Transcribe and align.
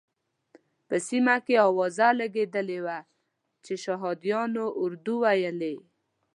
په 0.87 0.95
سیمه 1.07 1.35
کې 1.45 1.55
اوازه 1.67 2.07
لګېدلې 2.21 2.79
وه 2.85 2.97
چې 3.65 3.73
شهادیانو 3.83 4.65
اردو 4.83 5.15
ویلې. 5.23 5.75